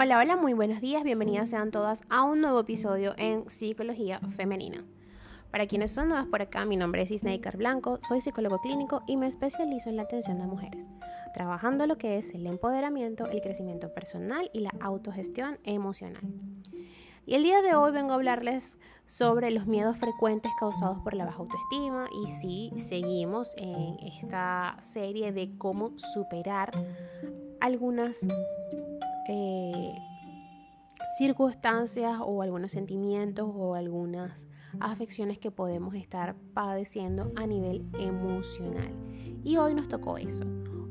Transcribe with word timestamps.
Hola, 0.00 0.20
hola, 0.20 0.36
muy 0.36 0.52
buenos 0.52 0.80
días, 0.80 1.02
bienvenidas 1.02 1.50
sean 1.50 1.72
todas 1.72 2.04
a 2.08 2.22
un 2.22 2.40
nuevo 2.40 2.60
episodio 2.60 3.14
en 3.16 3.50
Psicología 3.50 4.20
Femenina. 4.36 4.84
Para 5.50 5.66
quienes 5.66 5.90
son 5.90 6.10
nuevas 6.10 6.28
por 6.28 6.40
acá, 6.40 6.64
mi 6.64 6.76
nombre 6.76 7.02
es 7.02 7.10
Isneikar 7.10 7.56
Blanco, 7.56 7.98
soy 8.06 8.20
psicólogo 8.20 8.60
clínico 8.60 9.02
y 9.08 9.16
me 9.16 9.26
especializo 9.26 9.88
en 9.88 9.96
la 9.96 10.02
atención 10.02 10.38
de 10.38 10.46
mujeres, 10.46 10.88
trabajando 11.34 11.84
lo 11.88 11.98
que 11.98 12.16
es 12.16 12.32
el 12.32 12.46
empoderamiento, 12.46 13.26
el 13.26 13.40
crecimiento 13.40 13.92
personal 13.92 14.48
y 14.52 14.60
la 14.60 14.70
autogestión 14.80 15.58
emocional. 15.64 16.22
Y 17.26 17.34
el 17.34 17.42
día 17.42 17.60
de 17.60 17.74
hoy 17.74 17.90
vengo 17.90 18.12
a 18.12 18.14
hablarles 18.14 18.78
sobre 19.04 19.50
los 19.50 19.66
miedos 19.66 19.96
frecuentes 19.96 20.52
causados 20.60 20.98
por 21.00 21.14
la 21.14 21.24
baja 21.24 21.38
autoestima 21.38 22.06
y 22.22 22.28
si 22.28 22.72
seguimos 22.78 23.52
en 23.56 23.98
esta 23.98 24.76
serie 24.80 25.32
de 25.32 25.58
cómo 25.58 25.90
superar 25.98 26.70
algunas 27.60 28.24
eh, 29.28 29.94
circunstancias 31.16 32.18
o 32.20 32.42
algunos 32.42 32.72
sentimientos 32.72 33.50
o 33.54 33.74
algunas 33.74 34.46
afecciones 34.80 35.38
que 35.38 35.50
podemos 35.50 35.94
estar 35.94 36.36
padeciendo 36.54 37.32
a 37.36 37.46
nivel 37.46 37.86
emocional. 37.98 38.92
Y 39.44 39.56
hoy 39.56 39.74
nos 39.74 39.88
tocó 39.88 40.18
eso, 40.18 40.44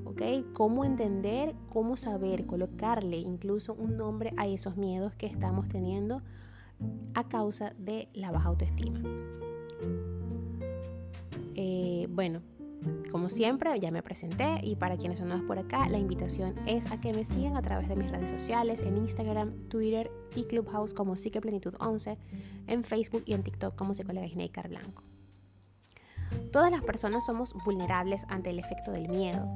¿ok? 0.06 0.22
Cómo 0.54 0.86
entender, 0.86 1.56
cómo 1.70 1.98
saber 1.98 2.46
colocarle 2.46 3.18
incluso 3.18 3.74
un 3.74 3.98
nombre 3.98 4.34
a 4.38 4.48
esos 4.48 4.78
miedos 4.78 5.14
que 5.16 5.28
estamos 5.28 5.68
teniendo 5.68 6.22
a 7.14 7.28
causa 7.28 7.74
de 7.78 8.10
la 8.14 8.32
baja 8.32 8.50
autoestima. 8.50 9.02
Eh, 11.56 12.08
bueno, 12.12 12.42
como 13.12 13.30
siempre, 13.30 13.80
ya 13.80 13.92
me 13.92 14.04
presenté 14.04 14.60
y 14.64 14.76
para 14.76 14.98
quienes 14.98 15.20
son 15.20 15.30
nuevos 15.30 15.46
por 15.46 15.58
acá, 15.58 15.88
la 15.90 15.98
invitación 15.98 16.56
es 16.66 16.86
a 16.92 17.00
que 17.00 17.14
me 17.14 17.26
sigan 17.26 17.58
a 17.58 17.62
través 17.62 17.88
de 17.88 17.96
mis 17.96 18.12
redes 18.12 18.30
sociales 18.30 18.82
en 18.82 18.98
Instagram, 18.98 19.52
Twitter 19.70 20.12
y 20.36 20.44
Clubhouse 20.44 20.94
como 20.94 21.16
Plenitud 21.42 21.74
11, 21.80 22.18
en 22.68 22.84
Facebook 22.84 23.24
y 23.26 23.34
en 23.34 23.44
TikTok 23.44 23.76
como 23.76 23.94
Psicóloga 23.94 24.28
Snaker 24.28 24.70
Blanco. 24.70 25.04
Todas 26.52 26.72
las 26.72 26.82
personas 26.82 27.26
somos 27.26 27.54
vulnerables 27.66 28.26
ante 28.30 28.50
el 28.50 28.60
efecto 28.60 28.92
del 28.92 29.08
miedo, 29.08 29.48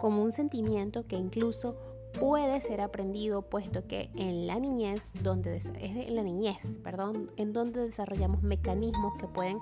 como 0.00 0.22
un 0.22 0.32
sentimiento 0.32 1.06
que 1.06 1.16
incluso 1.16 1.76
puede 2.18 2.60
ser 2.60 2.80
aprendido 2.80 3.42
puesto 3.42 3.86
que 3.86 4.10
en 4.16 4.46
la 4.46 4.58
niñez 4.58 5.12
donde 5.22 5.58
en 5.74 6.14
la 6.14 6.22
niñez, 6.22 6.78
perdón, 6.82 7.30
en 7.36 7.52
donde 7.52 7.86
desarrollamos 7.86 8.42
mecanismos 8.42 9.14
que 9.18 9.28
pueden 9.28 9.58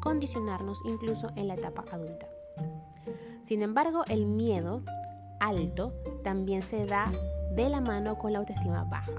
condicionarnos 0.00 0.80
incluso 0.84 1.28
en 1.36 1.48
la 1.48 1.54
etapa 1.54 1.84
adulta. 1.90 2.26
Sin 3.42 3.62
embargo, 3.62 4.04
el 4.08 4.26
miedo 4.26 4.82
alto 5.40 5.92
también 6.22 6.62
se 6.62 6.86
da 6.86 7.12
de 7.54 7.68
la 7.68 7.80
mano 7.80 8.18
con 8.18 8.32
la 8.32 8.38
autoestima 8.38 8.84
baja. 8.84 9.12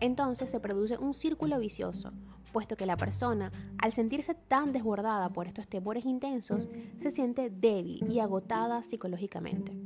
Entonces 0.00 0.50
se 0.50 0.60
produce 0.60 0.98
un 0.98 1.14
círculo 1.14 1.58
vicioso, 1.58 2.12
puesto 2.52 2.76
que 2.76 2.86
la 2.86 2.96
persona, 2.96 3.50
al 3.78 3.92
sentirse 3.92 4.34
tan 4.34 4.72
desbordada 4.72 5.28
por 5.30 5.46
estos 5.46 5.68
temores 5.68 6.04
intensos, 6.04 6.68
se 6.98 7.10
siente 7.10 7.50
débil 7.50 8.06
y 8.10 8.20
agotada 8.20 8.82
psicológicamente. 8.82 9.76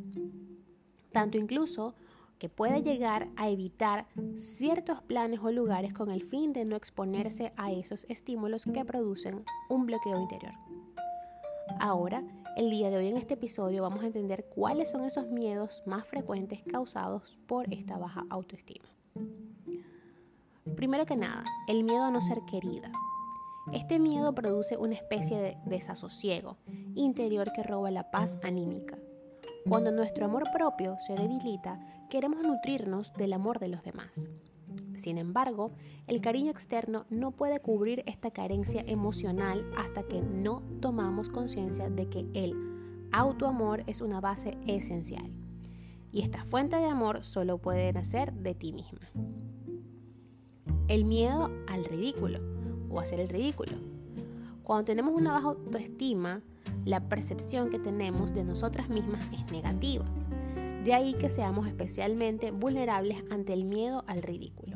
Tanto 1.13 1.39
incluso 1.39 1.95
que 2.39 2.49
puede 2.49 2.83
llegar 2.83 3.29
a 3.37 3.51
evitar 3.51 4.07
ciertos 4.37 5.03
planes 5.03 5.41
o 5.43 5.53
lugares 5.53 5.93
con 5.93 6.11
el 6.11 6.23
fin 6.23 6.53
de 6.53 6.65
no 6.65 6.75
exponerse 6.75 7.53
a 7.57 7.71
esos 7.71 8.07
estímulos 8.09 8.65
que 8.65 8.85
producen 8.85 9.45
un 9.69 9.87
bloqueo 9.87 10.19
interior. 10.19 10.55
Ahora, 11.79 12.25
el 12.57 12.71
día 12.71 12.91
de 12.91 12.97
hoy 12.97 13.09
en 13.09 13.17
este 13.17 13.35
episodio 13.35 13.83
vamos 13.83 14.03
a 14.03 14.07
entender 14.07 14.45
cuáles 14.45 14.91
son 14.91 15.05
esos 15.05 15.29
miedos 15.29 15.83
más 15.87 16.07
frecuentes 16.07 16.61
causados 16.71 17.41
por 17.47 17.73
esta 17.73 17.97
baja 17.97 18.25
autoestima. 18.31 18.89
Primero 20.77 21.07
que 21.07 21.17
nada, 21.17 21.45
el 21.69 21.85
miedo 21.85 22.05
a 22.05 22.11
no 22.11 22.21
ser 22.21 22.39
querida. 22.51 22.91
Este 23.73 23.99
miedo 23.99 24.35
produce 24.35 24.77
una 24.77 24.95
especie 24.95 25.39
de 25.39 25.57
desasosiego 25.67 26.57
interior 26.95 27.53
que 27.53 27.63
roba 27.63 27.91
la 27.91 28.11
paz 28.11 28.39
anímica. 28.43 28.99
Cuando 29.69 29.93
nuestro 29.93 30.25
amor 30.25 30.45
propio 30.53 30.99
se 30.99 31.15
debilita, 31.15 31.79
queremos 32.09 32.43
nutrirnos 32.43 33.13
del 33.15 33.33
amor 33.33 33.59
de 33.59 33.69
los 33.69 33.83
demás. 33.83 34.29
Sin 35.01 35.17
embargo, 35.17 35.73
el 36.07 36.21
cariño 36.21 36.51
externo 36.51 37.07
no 37.09 37.31
puede 37.31 37.61
cubrir 37.61 38.03
esta 38.07 38.31
carencia 38.31 38.85
emocional 38.87 39.65
hasta 39.79 40.03
que 40.03 40.21
no 40.21 40.63
tomamos 40.81 41.31
conciencia 41.31 41.89
de 41.89 42.07
que 42.11 42.27
el 42.35 42.55
autoamor 43.11 43.83
es 43.87 44.03
una 44.03 44.21
base 44.21 44.59
esencial. 44.67 45.33
Y 46.13 46.21
esta 46.21 46.45
fuente 46.45 46.77
de 46.77 46.85
amor 46.85 47.25
solo 47.25 47.57
puede 47.57 47.91
nacer 47.95 48.35
de 48.35 48.55
ti 48.55 48.75
misma. 48.75 49.11
El 50.89 51.07
miedo 51.07 51.51
al 51.67 51.85
ridículo 51.87 52.41
o 52.91 53.01
hacer 53.01 53.21
el 53.21 53.31
ridículo. 53.31 53.79
Cuando 54.63 54.85
tenemos 54.85 55.15
una 55.15 55.33
baja 55.33 55.49
autoestima, 55.49 56.43
la 56.85 57.09
percepción 57.09 57.71
que 57.71 57.79
tenemos 57.79 58.35
de 58.35 58.45
nosotras 58.45 58.91
mismas 58.91 59.27
es 59.33 59.51
negativa. 59.51 60.05
De 60.85 60.93
ahí 60.93 61.15
que 61.15 61.31
seamos 61.31 61.67
especialmente 61.69 62.51
vulnerables 62.51 63.25
ante 63.31 63.55
el 63.55 63.65
miedo 63.65 64.05
al 64.07 64.23
ridículo. 64.23 64.70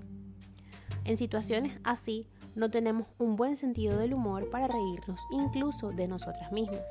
En 1.04 1.16
situaciones 1.18 1.78
así, 1.84 2.26
no 2.54 2.70
tenemos 2.70 3.06
un 3.18 3.36
buen 3.36 3.56
sentido 3.56 3.98
del 3.98 4.14
humor 4.14 4.48
para 4.48 4.68
reírnos 4.68 5.20
incluso 5.30 5.90
de 5.90 6.08
nosotras 6.08 6.50
mismas. 6.50 6.86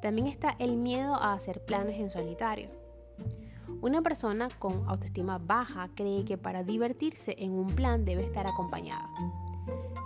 También 0.00 0.26
está 0.26 0.56
el 0.58 0.76
miedo 0.76 1.14
a 1.14 1.34
hacer 1.34 1.64
planes 1.64 2.00
en 2.00 2.10
solitario. 2.10 2.70
Una 3.80 4.02
persona 4.02 4.48
con 4.58 4.88
autoestima 4.88 5.38
baja 5.38 5.90
cree 5.94 6.24
que 6.24 6.38
para 6.38 6.64
divertirse 6.64 7.36
en 7.38 7.52
un 7.52 7.68
plan 7.68 8.04
debe 8.04 8.24
estar 8.24 8.46
acompañada. 8.46 9.08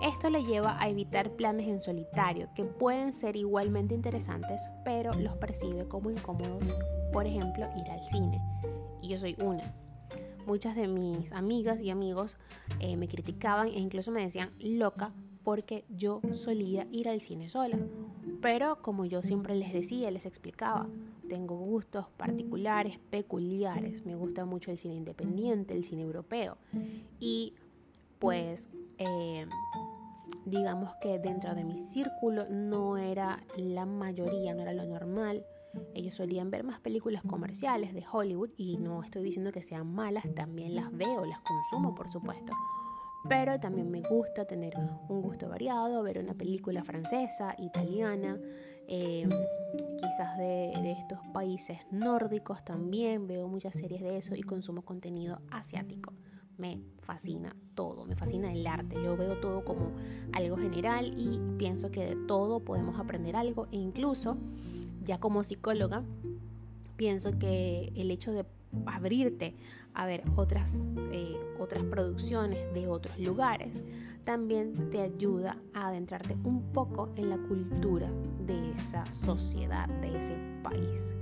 Esto 0.02 0.28
le 0.28 0.44
lleva 0.44 0.76
a 0.78 0.88
evitar 0.90 1.30
planes 1.30 1.68
en 1.68 1.80
solitario 1.80 2.48
que 2.54 2.64
pueden 2.64 3.14
ser 3.14 3.36
igualmente 3.36 3.94
interesantes, 3.94 4.68
pero 4.84 5.14
los 5.14 5.36
percibe 5.36 5.88
como 5.88 6.10
incómodos, 6.10 6.76
por 7.12 7.26
ejemplo, 7.26 7.66
ir 7.76 7.90
al 7.90 8.04
cine. 8.04 8.38
Y 9.00 9.08
yo 9.08 9.16
soy 9.16 9.34
una 9.40 9.62
muchas 10.46 10.76
de 10.76 10.86
mis 10.86 11.32
amigas 11.32 11.80
y 11.80 11.90
amigos 11.90 12.38
eh, 12.80 12.96
me 12.96 13.08
criticaban 13.08 13.68
e 13.68 13.78
incluso 13.78 14.12
me 14.12 14.22
decían 14.22 14.50
loca 14.58 15.12
porque 15.42 15.84
yo 15.88 16.20
solía 16.32 16.88
ir 16.90 17.08
al 17.08 17.20
cine 17.20 17.48
sola. 17.48 17.78
Pero 18.42 18.82
como 18.82 19.04
yo 19.04 19.22
siempre 19.22 19.54
les 19.54 19.72
decía, 19.72 20.10
les 20.10 20.26
explicaba, 20.26 20.88
tengo 21.28 21.56
gustos 21.56 22.08
particulares, 22.16 22.98
peculiares. 23.10 24.04
Me 24.04 24.16
gusta 24.16 24.44
mucho 24.44 24.72
el 24.72 24.78
cine 24.78 24.94
independiente, 24.94 25.74
el 25.74 25.84
cine 25.84 26.02
europeo. 26.02 26.58
Y 27.20 27.54
pues 28.18 28.68
eh, 28.98 29.46
digamos 30.44 30.94
que 31.00 31.18
dentro 31.18 31.54
de 31.54 31.64
mi 31.64 31.78
círculo 31.78 32.46
no 32.50 32.96
era 32.96 33.42
la 33.56 33.86
mayoría, 33.86 34.54
no 34.54 34.62
era 34.62 34.72
lo 34.72 34.84
normal. 34.84 35.44
Ellos 35.94 36.14
solían 36.14 36.50
ver 36.50 36.64
más 36.64 36.80
películas 36.80 37.22
comerciales 37.22 37.94
de 37.94 38.04
Hollywood 38.10 38.50
y 38.56 38.76
no 38.78 39.02
estoy 39.02 39.22
diciendo 39.22 39.52
que 39.52 39.62
sean 39.62 39.92
malas, 39.92 40.24
también 40.34 40.74
las 40.74 40.94
veo, 40.96 41.24
las 41.24 41.40
consumo 41.40 41.94
por 41.94 42.10
supuesto. 42.10 42.52
Pero 43.28 43.58
también 43.58 43.90
me 43.90 44.02
gusta 44.02 44.44
tener 44.44 44.74
un 45.08 45.20
gusto 45.20 45.48
variado, 45.48 46.02
ver 46.02 46.18
una 46.18 46.34
película 46.34 46.84
francesa, 46.84 47.54
italiana, 47.58 48.38
em, 48.86 49.28
quizás 49.98 50.38
de, 50.38 50.72
de 50.80 50.92
estos 50.92 51.18
países 51.32 51.78
nórdicos 51.90 52.64
también, 52.64 53.26
veo 53.26 53.48
muchas 53.48 53.74
series 53.74 54.02
de 54.02 54.18
eso 54.18 54.36
y 54.36 54.42
consumo 54.42 54.82
contenido 54.82 55.40
asiático 55.50 56.12
me 56.58 56.80
fascina 57.02 57.54
todo, 57.74 58.06
me 58.06 58.16
fascina 58.16 58.52
el 58.52 58.66
arte. 58.66 58.96
Yo 59.02 59.16
veo 59.16 59.38
todo 59.38 59.64
como 59.64 59.92
algo 60.32 60.56
general 60.56 61.14
y 61.16 61.38
pienso 61.58 61.90
que 61.90 62.04
de 62.04 62.16
todo 62.26 62.60
podemos 62.60 62.98
aprender 62.98 63.36
algo 63.36 63.66
e 63.70 63.76
incluso 63.76 64.36
ya 65.06 65.18
como 65.18 65.42
psicóloga, 65.44 66.02
pienso 66.96 67.38
que 67.38 67.92
el 67.94 68.10
hecho 68.10 68.32
de 68.32 68.44
abrirte 68.84 69.54
a 69.94 70.04
ver 70.04 70.24
otras, 70.34 70.94
eh, 71.12 71.36
otras 71.58 71.82
producciones 71.84 72.72
de 72.74 72.88
otros 72.88 73.18
lugares 73.18 73.82
también 74.24 74.90
te 74.90 75.00
ayuda 75.00 75.56
a 75.72 75.88
adentrarte 75.88 76.36
un 76.44 76.72
poco 76.72 77.10
en 77.16 77.30
la 77.30 77.38
cultura 77.38 78.10
de 78.44 78.72
esa 78.72 79.06
sociedad, 79.06 79.88
de 79.88 80.18
ese 80.18 80.36
país. 80.62 81.14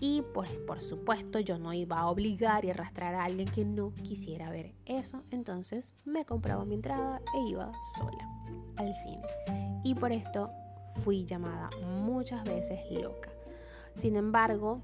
Y 0.00 0.22
pues 0.32 0.50
por 0.66 0.80
supuesto 0.80 1.40
yo 1.40 1.58
no 1.58 1.72
iba 1.72 1.98
a 1.98 2.08
obligar 2.08 2.64
y 2.64 2.70
arrastrar 2.70 3.14
a 3.14 3.24
alguien 3.24 3.48
que 3.48 3.64
no 3.64 3.92
quisiera 4.02 4.50
ver 4.50 4.72
eso, 4.86 5.22
entonces 5.30 5.92
me 6.04 6.24
compraba 6.24 6.64
mi 6.64 6.76
entrada 6.76 7.20
e 7.34 7.50
iba 7.50 7.70
sola 7.96 8.26
al 8.76 8.94
cine. 8.94 9.22
Y 9.84 9.94
por 9.94 10.12
esto 10.12 10.50
fui 11.00 11.24
llamada 11.24 11.70
muchas 11.86 12.44
veces 12.44 12.80
loca. 12.90 13.30
Sin 13.94 14.16
embargo, 14.16 14.80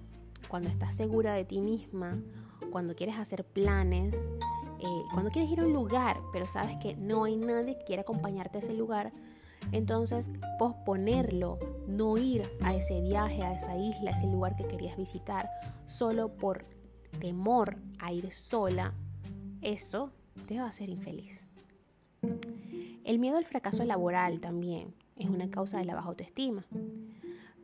cuando 0.48 0.68
estás 0.68 0.94
segura 0.94 1.34
de 1.34 1.44
ti 1.44 1.60
misma, 1.60 2.18
cuando 2.70 2.94
quieres 2.94 3.16
hacer 3.16 3.44
planes, 3.44 4.28
eh, 4.80 5.02
cuando 5.12 5.30
quieres 5.30 5.50
ir 5.50 5.60
a 5.60 5.64
un 5.64 5.72
lugar, 5.72 6.20
pero 6.32 6.46
sabes 6.46 6.76
que 6.78 6.96
no 6.96 7.24
hay 7.24 7.36
nadie 7.36 7.78
que 7.78 7.84
quiera 7.84 8.02
acompañarte 8.02 8.58
a 8.58 8.60
ese 8.60 8.74
lugar, 8.74 9.12
entonces 9.72 10.30
posponerlo, 10.58 11.58
no 11.86 12.18
ir 12.18 12.42
a 12.62 12.74
ese 12.74 13.00
viaje, 13.00 13.42
a 13.42 13.54
esa 13.54 13.76
isla, 13.76 14.10
a 14.10 14.12
ese 14.12 14.26
lugar 14.26 14.56
que 14.56 14.66
querías 14.66 14.96
visitar, 14.96 15.48
solo 15.86 16.34
por 16.36 16.66
temor 17.20 17.76
a 17.98 18.12
ir 18.12 18.30
sola, 18.32 18.92
eso 19.62 20.10
te 20.46 20.58
va 20.58 20.64
a 20.64 20.68
hacer 20.68 20.90
infeliz. 20.90 21.48
El 23.04 23.18
miedo 23.18 23.38
al 23.38 23.44
fracaso 23.44 23.84
laboral 23.84 24.40
también 24.40 24.94
es 25.16 25.28
una 25.28 25.50
causa 25.50 25.78
de 25.78 25.84
la 25.84 25.94
baja 25.94 26.08
autoestima. 26.08 26.66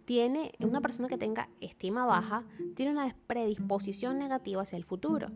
Tiene 0.04 0.52
una 0.60 0.80
persona 0.80 1.08
que 1.08 1.18
tenga 1.18 1.48
estima 1.60 2.04
baja 2.04 2.44
tiene 2.74 2.92
una 2.92 3.14
predisposición 3.26 4.18
negativa 4.18 4.62
hacia 4.62 4.76
el 4.76 4.84
futuro. 4.84 5.28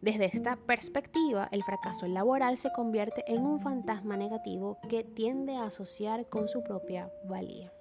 Desde 0.00 0.26
esta 0.26 0.56
perspectiva, 0.56 1.48
el 1.50 1.62
fracaso 1.62 2.06
laboral 2.06 2.58
se 2.58 2.70
convierte 2.72 3.24
en 3.26 3.44
un 3.44 3.58
fantasma 3.60 4.18
negativo 4.18 4.76
que 4.88 5.02
tiende 5.02 5.56
a 5.56 5.64
asociar 5.64 6.28
con 6.28 6.46
su 6.46 6.62
propia 6.62 7.10
valía. 7.26 7.72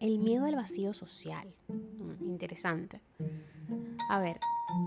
El 0.00 0.18
miedo 0.18 0.46
al 0.46 0.56
vacío 0.56 0.92
social. 0.92 1.54
Mm, 1.68 2.28
interesante. 2.28 3.02
A 4.08 4.18
ver, 4.18 4.40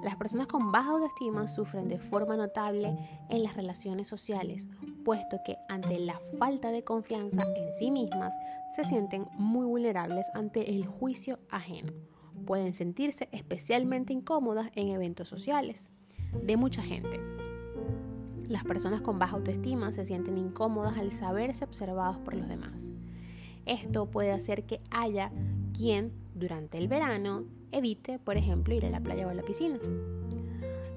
las 0.03 0.17
personas 0.17 0.47
con 0.47 0.73
baja 0.73 0.91
autoestima 0.91 1.47
sufren 1.47 1.87
de 1.87 1.99
forma 1.99 2.35
notable 2.35 2.97
en 3.29 3.43
las 3.43 3.55
relaciones 3.55 4.07
sociales, 4.07 4.67
puesto 5.03 5.37
que 5.45 5.57
ante 5.69 5.99
la 5.99 6.19
falta 6.39 6.71
de 6.71 6.83
confianza 6.83 7.43
en 7.55 7.73
sí 7.75 7.91
mismas 7.91 8.33
se 8.75 8.83
sienten 8.83 9.27
muy 9.33 9.65
vulnerables 9.65 10.27
ante 10.33 10.71
el 10.71 10.85
juicio 10.85 11.39
ajeno. 11.49 11.93
Pueden 12.45 12.73
sentirse 12.73 13.29
especialmente 13.31 14.13
incómodas 14.13 14.71
en 14.75 14.89
eventos 14.89 15.29
sociales 15.29 15.89
de 16.41 16.57
mucha 16.57 16.81
gente. 16.81 17.19
Las 18.47 18.63
personas 18.63 19.01
con 19.01 19.19
baja 19.19 19.35
autoestima 19.35 19.91
se 19.91 20.05
sienten 20.05 20.37
incómodas 20.37 20.97
al 20.97 21.11
saberse 21.11 21.63
observados 21.63 22.17
por 22.17 22.35
los 22.35 22.47
demás. 22.47 22.91
Esto 23.65 24.09
puede 24.09 24.31
hacer 24.31 24.65
que 24.65 24.81
haya 24.91 25.31
quien 25.77 26.11
durante 26.35 26.77
el 26.77 26.87
verano 26.87 27.45
evite, 27.71 28.19
por 28.19 28.37
ejemplo, 28.37 28.73
ir 28.73 28.85
a 28.85 28.89
la 28.89 28.99
playa 28.99 29.25
o 29.27 29.29
a 29.29 29.33
la 29.33 29.43
piscina. 29.43 29.79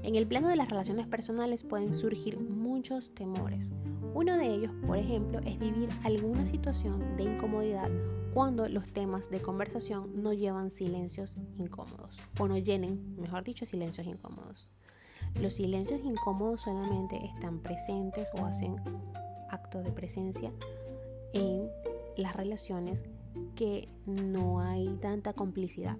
En 0.03 0.15
el 0.15 0.27
plano 0.27 0.49
de 0.49 0.57
las 0.57 0.69
relaciones 0.69 1.07
personales 1.07 1.65
pueden 1.65 1.95
surgir 1.95 2.39
muchos 2.39 3.15
temores. 3.15 3.73
Uno 4.17 4.39
de 4.39 4.47
ellos, 4.47 4.73
por 4.87 4.97
ejemplo, 4.97 5.41
es 5.41 5.59
vivir 5.59 5.91
alguna 6.03 6.47
situación 6.47 7.19
de 7.19 7.25
incomodidad 7.25 7.91
cuando 8.33 8.67
los 8.67 8.89
temas 8.89 9.29
de 9.29 9.43
conversación 9.43 10.23
no 10.23 10.33
llevan 10.33 10.71
silencios 10.71 11.35
incómodos 11.59 12.23
o 12.41 12.49
no 12.49 12.57
llenen, 12.57 13.15
mejor 13.21 13.45
dicho, 13.45 13.67
silencios 13.67 14.07
incómodos. 14.07 14.71
Los 15.39 15.53
silencios 15.53 16.01
incómodos 16.03 16.63
solamente 16.63 17.27
están 17.27 17.59
presentes 17.59 18.31
o 18.41 18.47
hacen 18.47 18.77
acto 19.51 19.83
de 19.83 19.93
presencia 19.93 20.51
en 21.35 21.69
las 22.17 22.35
relaciones 22.35 23.05
que 23.55 23.91
no 24.07 24.61
hay 24.61 24.97
tanta 25.03 25.35
complicidad. 25.35 25.99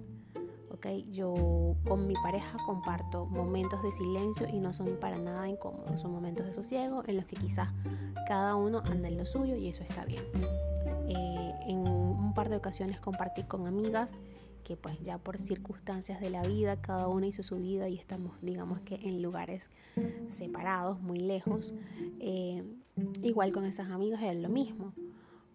¿Okay? 0.71 1.05
Yo 1.11 1.77
con 1.87 2.07
mi 2.07 2.15
pareja 2.15 2.59
comparto 2.65 3.27
momentos 3.27 3.83
de 3.83 3.93
silencio 3.93 4.47
y 4.49 4.59
no 4.59 4.73
son 4.73 4.97
para 5.01 5.19
nada 5.19 5.49
incómodos, 5.49 6.01
son 6.01 6.13
momentos 6.13 6.47
de 6.47 6.53
sosiego 6.53 7.03
en 7.07 7.17
los 7.17 7.27
que 7.27 7.37
quizás 7.37 7.73
cada 8.27 8.55
uno 8.55 8.83
anda 8.85 9.09
en 9.09 9.17
lo 9.17 9.27
suyo 9.27 9.57
y 9.57 9.69
eso 9.69 9.83
está 9.83 10.05
bien. 10.05 10.25
Eh, 11.09 11.53
en 11.69 11.87
un 11.87 12.35
par 12.35 12.49
de 12.49 12.57
ocasiones 12.57 13.01
compartí 13.01 13.45
con 13.45 13.67
amigas 13.67 14.15
que 14.65 14.77
pues 14.77 15.01
ya 15.01 15.19
por 15.19 15.39
circunstancias 15.39 16.21
de 16.21 16.29
la 16.29 16.43
vida 16.43 16.81
cada 16.81 17.07
una 17.07 17.29
hizo 17.29 17.45
su 17.45 17.57
vida 17.59 17.89
y 17.89 17.97
estamos 17.97 18.33
digamos 18.43 18.81
que 18.81 18.97
en 18.97 19.23
lugares 19.23 19.71
separados, 20.29 21.01
muy 21.01 21.21
lejos. 21.21 21.73
Eh, 22.19 22.65
igual 23.23 23.53
con 23.53 23.65
esas 23.65 23.91
amigas 23.91 24.23
era 24.23 24.35
lo 24.35 24.49
mismo 24.49 24.93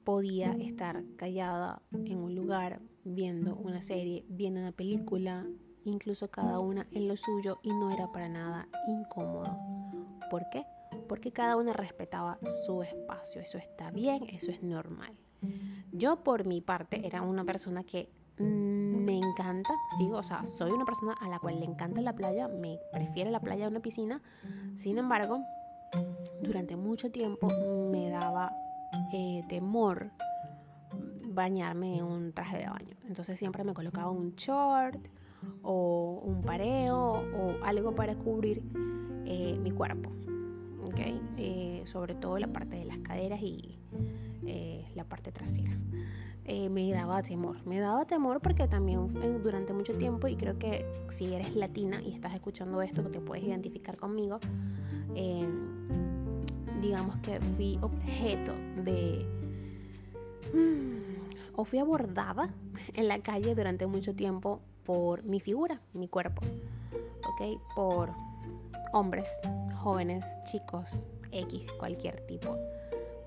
podía 0.03 0.53
estar 0.53 1.03
callada 1.15 1.81
en 1.91 2.17
un 2.17 2.35
lugar 2.35 2.81
viendo 3.03 3.55
una 3.55 3.81
serie, 3.81 4.25
viendo 4.29 4.59
una 4.59 4.71
película, 4.71 5.45
incluso 5.85 6.29
cada 6.29 6.59
una 6.59 6.87
en 6.91 7.07
lo 7.07 7.17
suyo 7.17 7.59
y 7.63 7.69
no 7.69 7.91
era 7.91 8.11
para 8.11 8.29
nada 8.29 8.67
incómodo. 8.87 9.57
¿Por 10.29 10.49
qué? 10.49 10.65
Porque 11.07 11.31
cada 11.31 11.57
una 11.57 11.73
respetaba 11.73 12.39
su 12.65 12.83
espacio. 12.83 13.41
Eso 13.41 13.57
está 13.57 13.91
bien, 13.91 14.23
eso 14.29 14.51
es 14.51 14.61
normal. 14.63 15.13
Yo 15.91 16.23
por 16.23 16.45
mi 16.45 16.61
parte 16.61 17.05
era 17.05 17.21
una 17.21 17.43
persona 17.43 17.83
que 17.83 18.09
me 18.37 19.17
encanta, 19.17 19.73
sí, 19.97 20.09
o 20.11 20.23
sea, 20.23 20.45
soy 20.45 20.71
una 20.71 20.85
persona 20.85 21.13
a 21.19 21.27
la 21.27 21.39
cual 21.39 21.59
le 21.59 21.65
encanta 21.65 22.01
la 22.01 22.13
playa, 22.13 22.47
me 22.47 22.79
prefiere 22.91 23.31
la 23.31 23.39
playa 23.39 23.65
a 23.65 23.69
una 23.69 23.81
piscina. 23.81 24.21
Sin 24.75 24.97
embargo, 24.97 25.43
durante 26.41 26.75
mucho 26.75 27.11
tiempo 27.11 27.47
me 27.91 28.09
daba 28.09 28.53
eh, 29.13 29.43
temor 29.49 30.11
bañarme 31.33 31.97
en 31.97 32.03
un 32.03 32.33
traje 32.33 32.57
de 32.57 32.65
baño. 32.65 32.95
Entonces 33.07 33.37
siempre 33.37 33.63
me 33.63 33.73
colocaba 33.73 34.09
un 34.11 34.35
short 34.35 35.07
o 35.63 36.21
un 36.23 36.41
pareo 36.41 36.97
o 36.97 37.55
algo 37.63 37.95
para 37.95 38.15
cubrir 38.15 38.61
eh, 39.25 39.57
mi 39.61 39.71
cuerpo. 39.71 40.11
¿okay? 40.83 41.21
Eh, 41.37 41.81
sobre 41.85 42.15
todo 42.15 42.37
la 42.37 42.47
parte 42.47 42.75
de 42.75 42.85
las 42.85 42.97
caderas 42.99 43.41
y 43.41 43.77
la 44.95 45.05
parte 45.05 45.31
trasera. 45.31 45.71
me 46.69 46.91
daba 46.91 47.23
temor, 47.23 47.65
me 47.65 47.79
daba 47.79 48.05
temor 48.05 48.41
porque 48.41 48.67
también 48.67 49.07
durante 49.41 49.73
mucho 49.73 49.93
tiempo, 49.97 50.27
y 50.27 50.35
creo 50.35 50.59
que 50.59 50.85
si 51.09 51.33
eres 51.33 51.55
latina 51.55 52.01
y 52.01 52.13
estás 52.13 52.33
escuchando 52.35 52.81
esto, 52.81 53.03
te 53.03 53.21
puedes 53.21 53.43
identificar 53.45 53.97
conmigo, 53.97 54.39
digamos 56.81 57.17
que 57.17 57.39
fui 57.39 57.77
objeto 57.81 58.53
de... 58.83 59.25
Mm, 60.53 61.10
o 61.55 61.65
fui 61.65 61.79
abordada 61.79 62.53
en 62.93 63.07
la 63.07 63.19
calle 63.19 63.55
durante 63.55 63.85
mucho 63.85 64.15
tiempo 64.15 64.61
por 64.83 65.23
mi 65.23 65.39
figura, 65.39 65.81
mi 65.93 66.07
cuerpo, 66.07 66.41
¿ok? 67.27 67.61
Por 67.75 68.11
hombres, 68.93 69.29
jóvenes, 69.75 70.25
chicos, 70.45 71.03
X, 71.31 71.65
cualquier 71.79 72.25
tipo, 72.27 72.57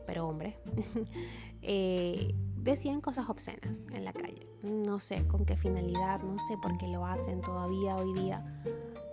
pero 0.06 0.28
hombre. 0.28 0.56
Eh, 1.66 2.34
decían 2.56 3.00
cosas 3.00 3.30
obscenas 3.30 3.86
en 3.90 4.04
la 4.04 4.12
calle. 4.12 4.46
No 4.62 5.00
sé 5.00 5.26
con 5.26 5.46
qué 5.46 5.56
finalidad, 5.56 6.20
no 6.20 6.38
sé 6.38 6.58
por 6.58 6.76
qué 6.76 6.88
lo 6.88 7.06
hacen 7.06 7.40
todavía 7.40 7.96
hoy 7.96 8.12
día, 8.20 8.44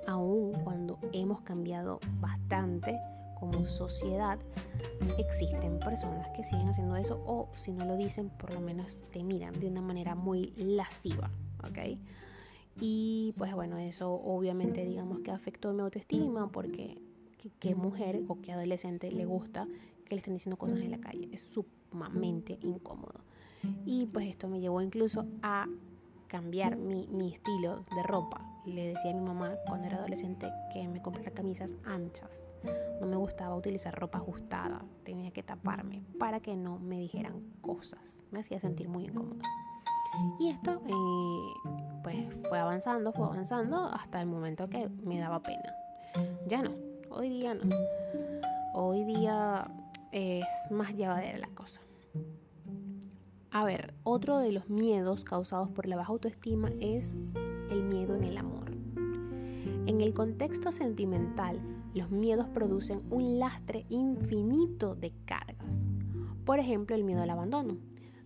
aún 0.06 0.52
cuando 0.66 1.00
hemos 1.13 1.40
cambiado 1.44 2.02
bastante 2.19 3.00
como 3.41 3.65
sociedad 3.65 4.39
existen 5.17 5.79
personas 5.79 6.29
que 6.35 6.43
siguen 6.43 6.69
haciendo 6.69 6.95
eso 6.95 7.21
o 7.25 7.49
si 7.55 7.73
no 7.73 7.85
lo 7.85 7.97
dicen 7.97 8.29
por 8.29 8.53
lo 8.53 8.61
menos 8.61 9.03
te 9.11 9.23
miran 9.23 9.59
de 9.59 9.67
una 9.67 9.81
manera 9.81 10.13
muy 10.13 10.53
lasciva, 10.55 11.31
¿ok? 11.67 11.97
Y 12.79 13.33
pues 13.38 13.53
bueno, 13.55 13.77
eso 13.77 14.13
obviamente 14.13 14.86
digamos 14.86 15.21
que 15.21 15.31
afectó 15.31 15.74
mi 15.74 15.81
autoestima 15.81 16.51
porque 16.51 17.01
qué 17.60 17.74
mujer 17.74 18.21
o 18.27 18.39
qué 18.41 18.51
adolescente 18.51 19.12
le 19.12 19.25
gusta 19.25 19.67
que 20.05 20.15
le 20.15 20.19
estén 20.19 20.36
diciendo 20.36 20.57
cosas 20.57 20.79
en 20.79 20.91
la 20.91 21.00
calle. 21.00 21.27
Es 21.31 21.41
sumamente 21.41 22.60
incómodo. 22.62 23.21
Y 23.86 24.05
pues 24.05 24.27
esto 24.27 24.48
me 24.50 24.60
llevó 24.60 24.81
incluso 24.81 25.25
a 25.41 25.67
cambiar 26.27 26.77
mi, 26.77 27.07
mi, 27.07 27.33
estilo 27.33 27.86
de 27.95 28.03
ropa. 28.03 28.50
Le 28.65 28.88
decía 28.89 29.12
a 29.12 29.13
mi 29.13 29.22
mamá 29.22 29.56
cuando 29.68 29.88
era 29.88 29.98
adolescente 29.98 30.48
que 30.72 30.88
me 30.88 31.01
comprara 31.01 31.32
camisas 31.32 31.75
anchas 31.86 32.51
no 33.00 33.08
me 33.08 33.15
gustaba 33.15 33.56
utilizar 33.56 33.98
ropa 34.00 34.20
ajustada, 34.20 34.86
tenía 35.03 35.32
que 35.32 35.41
taparme 35.41 36.03
para 36.20 36.39
que 36.39 36.56
no 36.56 36.77
me 36.77 37.00
dijeran 37.00 37.41
cosas. 37.62 38.24
Me 38.32 38.39
hacía 38.39 38.60
sentir 38.60 38.88
muy 38.88 39.06
incómoda. 39.06 39.44
Y 40.39 40.50
esto 40.50 40.82
eh, 40.88 41.70
pues 42.03 42.18
fue 42.48 42.60
avanzando, 42.60 43.12
fue 43.12 43.25
avanzando 43.25 43.86
hasta 43.86 44.22
el 44.22 44.27
momento 44.27 44.70
que 44.70 44.89
me 45.03 45.20
daba 45.20 45.41
pena. 45.41 45.74
Ya 46.48 46.62
no, 46.62 46.72
hoy 47.10 47.30
día 47.30 47.56
no. 47.56 47.75
Hoy 48.74 49.03
día 49.03 49.70
es 50.12 50.46
más 50.70 50.94
llevadera 50.94 51.38
la 51.39 51.50
cosa. 51.50 51.82
A 53.50 53.65
ver, 53.65 53.94
otro 54.03 54.38
de 54.38 54.51
los 54.51 54.70
miedos 54.70 55.25
causados 55.25 55.70
por 55.70 55.88
la 55.88 55.96
baja 55.96 56.12
autoestima 56.12 56.70
es 56.80 57.15
el 57.70 57.84
miedo. 57.84 58.21
En 59.91 60.00
el 60.00 60.13
contexto 60.13 60.71
sentimental, 60.71 61.60
los 61.93 62.10
miedos 62.12 62.48
producen 62.48 63.01
un 63.10 63.39
lastre 63.39 63.86
infinito 63.89 64.95
de 64.95 65.12
cargas. 65.25 65.89
Por 66.45 66.60
ejemplo, 66.60 66.95
el 66.95 67.03
miedo 67.03 67.21
al 67.21 67.29
abandono, 67.29 67.77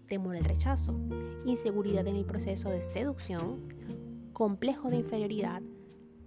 temor 0.07 0.35
al 0.35 0.43
rechazo, 0.43 0.95
inseguridad 1.43 2.05
en 2.05 2.17
el 2.17 2.25
proceso 2.25 2.69
de 2.69 2.83
seducción, 2.83 3.73
complejo 4.31 4.91
de 4.91 4.97
inferioridad 4.97 5.63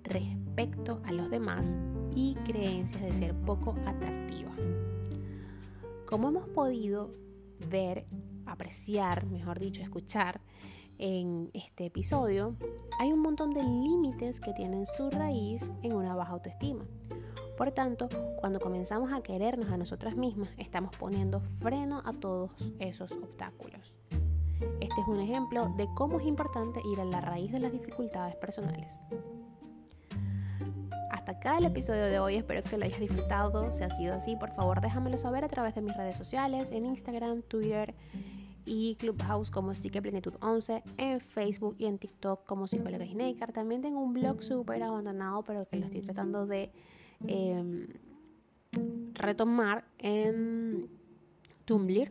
respecto 0.03 1.01
a 1.05 1.13
los 1.13 1.31
demás 1.31 1.79
y 2.17 2.35
creencias 2.45 3.01
de 3.01 3.15
ser 3.15 3.33
poco 3.37 3.77
atractiva. 3.87 4.51
Como 6.09 6.31
hemos 6.31 6.49
podido 6.49 7.15
ver, 7.71 8.07
apreciar, 8.45 9.25
mejor 9.27 9.61
dicho, 9.61 9.83
escuchar 9.83 10.41
en 10.99 11.51
este 11.55 11.87
episodio, 11.87 12.57
hay 12.99 13.13
un 13.13 13.21
montón 13.21 13.53
de 13.53 13.63
límites 13.63 14.41
que 14.41 14.53
tienen 14.53 14.87
su 14.87 15.11
raíz 15.11 15.71
en 15.83 15.93
una 15.95 16.15
baja 16.15 16.33
autoestima. 16.33 16.85
Por 17.57 17.73
tanto, 17.73 18.09
cuando 18.39 18.61
comenzamos 18.61 19.13
a 19.13 19.21
querernos 19.21 19.71
a 19.71 19.77
nosotras 19.77 20.17
mismas, 20.17 20.51
estamos 20.59 20.97
poniendo 20.97 21.41
freno 21.41 22.03
a 22.05 22.13
todos 22.13 22.73
esos 22.79 23.13
obstáculos. 23.13 23.99
Este 24.81 25.01
es 25.01 25.09
un 25.09 25.21
ejemplo 25.21 25.73
de 25.77 25.89
cómo 25.95 26.19
es 26.21 26.27
importante 26.27 26.81
ir 26.93 27.01
a 27.01 27.05
la 27.05 27.21
raíz 27.21 27.53
de 27.53 27.61
las 27.61 27.73
dificultades 27.73 28.35
personales. 28.37 29.05
Hasta 31.11 31.33
acá 31.33 31.59
el 31.59 31.65
episodio 31.65 32.05
de 32.05 32.19
hoy. 32.19 32.37
Espero 32.37 32.63
que 32.63 32.77
lo 32.77 32.85
hayas 32.85 33.01
disfrutado. 33.01 33.71
Si 33.73 33.85
ha 33.85 33.91
sido 33.91 34.15
así, 34.15 34.37
por 34.37 34.51
favor 34.51 34.81
déjamelo 34.81 35.17
saber 35.17 35.45
a 35.45 35.49
través 35.49 35.75
de 35.75 35.83
mis 35.83 35.97
redes 35.97 36.17
sociales, 36.17 36.71
en 36.71 36.87
Instagram, 36.87 37.43
Twitter 37.43 37.95
y 38.65 38.97
Clubhouse 38.97 39.51
como 39.51 39.73
Plenitud 39.73 40.35
11, 40.41 40.83
en 40.97 41.21
Facebook 41.21 41.77
y 41.79 41.87
en 41.87 41.99
TikTok 41.99 42.45
como 42.45 42.67
Psicóloga 42.67 43.07
Snaker. 43.07 43.53
También 43.53 43.83
tengo 43.83 44.01
un 44.01 44.13
blog 44.13 44.43
súper 44.43 44.83
abandonado, 44.83 45.43
pero 45.43 45.67
que 45.67 45.77
lo 45.77 45.87
estoy 45.87 46.03
tratando 46.03 46.47
de 46.47 46.71
em, 47.27 47.89
retomar 49.15 49.85
en 49.99 50.89
Tumblr. 51.65 52.11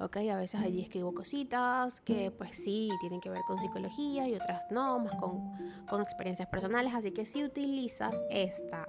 ¿ok? 0.00 0.16
A 0.32 0.38
veces 0.38 0.60
allí 0.60 0.80
escribo 0.80 1.14
cositas 1.14 2.00
que 2.00 2.30
pues 2.30 2.56
sí 2.56 2.90
tienen 3.00 3.20
que 3.20 3.30
ver 3.30 3.42
con 3.46 3.58
psicología 3.60 4.28
y 4.28 4.34
otras 4.34 4.62
no, 4.70 4.98
más 4.98 5.16
con, 5.16 5.52
con 5.88 6.00
experiencias 6.02 6.48
personales. 6.48 6.92
Así 6.94 7.12
que 7.12 7.24
si 7.24 7.44
utilizas 7.44 8.22
esta 8.30 8.88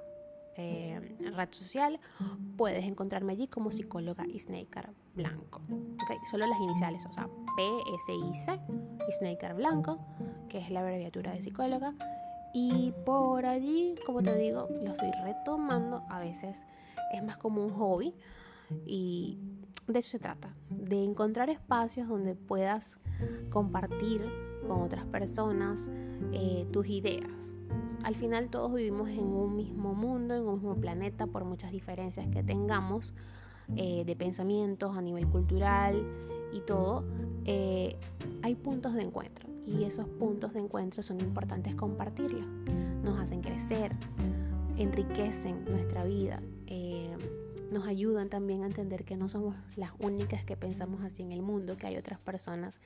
eh, 0.57 1.17
red 1.35 1.49
social, 1.51 1.99
puedes 2.57 2.83
encontrarme 2.85 3.33
allí 3.33 3.47
como 3.47 3.71
psicóloga 3.71 4.25
Snaker 4.37 4.89
Blanco. 5.15 5.61
Solo 6.29 6.47
las 6.47 6.59
iniciales, 6.59 7.05
o 7.05 7.13
sea, 7.13 7.27
PSIC, 7.57 8.61
Snaker 9.19 9.53
Blanco, 9.53 9.99
que 10.49 10.59
es 10.59 10.69
la 10.69 10.81
abreviatura 10.81 11.31
de 11.31 11.41
psicóloga. 11.41 11.93
Y 12.53 12.93
por 13.05 13.45
allí, 13.45 13.95
como 14.05 14.23
te 14.23 14.37
digo, 14.37 14.69
lo 14.83 14.91
estoy 14.91 15.11
retomando. 15.23 16.03
A 16.09 16.19
veces 16.19 16.65
es 17.13 17.23
más 17.23 17.37
como 17.37 17.61
un 17.61 17.71
hobby. 17.71 18.13
Y 18.85 19.37
de 19.87 19.99
eso 19.99 20.11
se 20.11 20.19
trata, 20.19 20.55
de 20.69 21.03
encontrar 21.03 21.49
espacios 21.49 22.07
donde 22.07 22.33
puedas 22.33 22.99
compartir 23.49 24.25
con 24.65 24.81
otras 24.81 25.05
personas 25.05 25.89
eh, 26.31 26.65
tus 26.71 26.87
ideas, 26.89 27.55
al 28.05 28.15
final 28.15 28.49
todos 28.49 28.71
vivimos 28.71 29.09
en 29.09 29.25
un 29.25 29.55
mismo 29.55 29.95
mundo, 29.95 30.35
en 30.35 30.43
un 30.43 30.55
mismo 30.55 30.75
planeta, 30.75 31.25
por 31.25 31.43
muchas 31.43 31.71
diferencias 31.71 32.27
que 32.27 32.43
tengamos 32.43 33.15
eh, 33.75 34.03
de 34.05 34.15
pensamientos 34.15 34.95
a 34.95 35.01
nivel 35.01 35.27
cultural 35.27 36.05
y 36.53 36.59
todo, 36.59 37.03
eh, 37.45 37.97
hay 38.43 38.53
puntos 38.53 38.93
de 38.93 39.01
encuentro 39.01 39.49
y 39.65 39.85
esos 39.85 40.07
puntos 40.07 40.53
de 40.53 40.59
encuentro 40.59 41.01
son 41.01 41.19
importantes 41.19 41.73
compartirlos. 41.73 42.45
Nos 43.03 43.19
hacen 43.19 43.41
crecer, 43.41 43.91
enriquecen 44.77 45.65
nuestra 45.65 46.03
vida. 46.03 46.41
Nos 47.71 47.87
ayudan 47.87 48.29
también 48.29 48.63
a 48.63 48.67
entender 48.67 49.05
que 49.05 49.17
no 49.17 49.27
somos 49.27 49.55
las 49.75 49.91
únicas 49.99 50.43
que 50.43 50.55
pensamos 50.55 51.03
así 51.03 51.23
en 51.23 51.31
el 51.31 51.41
mundo, 51.41 51.77
que 51.77 51.87
hay 51.87 51.97
otras 51.97 52.19
personas 52.19 52.79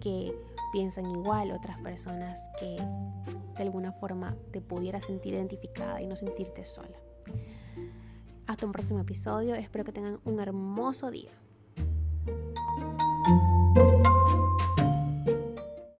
que 0.00 0.34
piensan 0.72 1.10
igual, 1.10 1.50
otras 1.50 1.78
personas 1.80 2.50
que 2.58 2.76
de 2.76 3.62
alguna 3.62 3.92
forma 3.92 4.36
te 4.52 4.60
pudieras 4.60 5.04
sentir 5.04 5.34
identificada 5.34 6.00
y 6.00 6.06
no 6.06 6.16
sentirte 6.16 6.64
sola. 6.64 6.96
Hasta 8.46 8.66
un 8.66 8.72
próximo 8.72 9.00
episodio, 9.00 9.54
espero 9.54 9.84
que 9.84 9.92
tengan 9.92 10.20
un 10.24 10.40
hermoso 10.40 11.10
día. 11.10 11.30